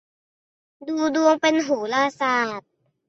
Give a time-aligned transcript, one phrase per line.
[0.87, 2.69] ดูดวงเป็นโหราศาสตร์